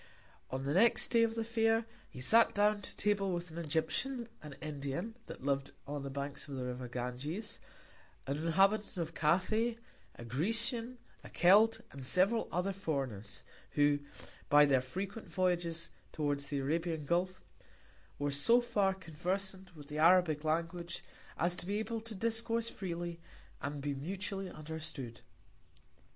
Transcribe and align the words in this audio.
On 0.49 0.63
the 0.63 0.73
second 0.73 1.09
Day 1.11 1.21
of 1.21 1.35
the 1.35 1.43
Fair, 1.43 1.85
he 2.09 2.19
sat 2.19 2.55
down 2.55 2.81
to 2.81 2.95
Table 2.97 3.31
with 3.31 3.51
an 3.51 3.59
Egyptian, 3.59 4.27
an 4.41 4.55
Indian, 4.59 5.13
that 5.27 5.43
liv'd 5.45 5.73
on 5.85 6.01
the 6.01 6.09
Banks 6.09 6.47
of 6.47 6.55
the 6.55 6.65
River 6.65 6.87
Ganges, 6.87 7.59
an 8.25 8.37
Inhabitant 8.37 8.97
of 8.97 9.13
Cathay, 9.13 9.77
a 10.15 10.25
Grecian, 10.25 10.97
a 11.23 11.29
Celt, 11.29 11.81
and 11.91 12.03
several 12.03 12.49
other 12.51 12.73
Foreigners, 12.73 13.43
who 13.73 13.99
by 14.49 14.65
their 14.65 14.81
frequent 14.81 15.27
Voyages 15.27 15.89
towards 16.11 16.47
the 16.47 16.57
Arabian 16.57 17.05
Gulf, 17.05 17.39
were 18.17 18.31
so 18.31 18.59
far 18.59 18.95
conversant 18.95 19.75
with 19.75 19.85
the 19.87 19.99
Arabic 19.99 20.43
Language, 20.43 21.03
as 21.37 21.55
to 21.57 21.67
be 21.67 21.77
able 21.77 22.01
to 22.01 22.15
discourse 22.15 22.69
freely, 22.69 23.19
and 23.61 23.83
be 23.83 23.93
mutually 23.93 24.49
understood. 24.49 25.21